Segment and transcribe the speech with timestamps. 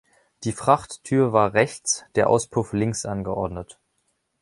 [0.45, 3.79] Die Frachttür war rechts, der Auspuff links angeordnet.